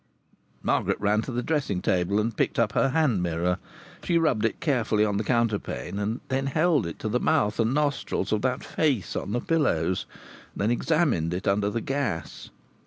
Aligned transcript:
Margaret 0.63 0.99
ran 0.99 1.21
to 1.21 1.31
the 1.31 1.43
dressing 1.43 1.79
table 1.79 2.19
and 2.19 2.35
picked 2.35 2.57
up 2.57 2.71
her 2.71 2.89
hand 2.89 3.21
mirror. 3.21 3.59
She 4.03 4.17
rubbed 4.17 4.45
it 4.45 4.59
carefully 4.59 5.05
on 5.05 5.17
the 5.17 5.23
counterpane, 5.23 5.99
and 5.99 6.21
then 6.27 6.47
held 6.47 6.87
it 6.87 6.97
to 7.01 7.07
the 7.07 7.19
mouth 7.19 7.59
and 7.59 7.71
nostrils 7.75 8.31
of 8.31 8.41
that 8.41 8.63
face 8.63 9.15
on 9.15 9.31
the 9.31 9.39
pillows, 9.41 10.07
and 10.55 10.61
then 10.63 10.71
examined 10.71 11.35
it 11.35 11.47
under 11.47 11.69
the 11.69 11.81
gas. 11.81 12.49